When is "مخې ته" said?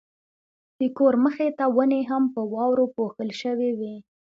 1.23-1.65